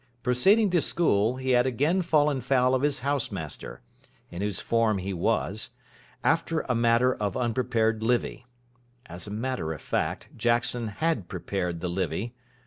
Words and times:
Proceeding 0.23 0.71
to 0.71 0.81
school, 0.81 1.35
he 1.35 1.51
had 1.51 1.67
again 1.67 2.01
fallen 2.01 2.41
foul 2.41 2.73
of 2.73 2.81
his 2.81 3.01
house 3.05 3.31
master 3.31 3.81
in 4.31 4.41
whose 4.41 4.59
form 4.59 4.97
he 4.97 5.13
was 5.13 5.69
over 6.25 6.65
a 6.67 6.73
matter 6.73 7.13
of 7.13 7.37
unprepared 7.37 8.01
Livy. 8.01 8.47
As 9.05 9.27
a 9.27 9.31
matter 9.31 9.73
of 9.73 9.79
fact, 9.79 10.29
Jackson 10.35 10.87
had 10.87 11.27
prepared 11.27 11.81
the 11.81 11.87
Livy. 11.87 12.33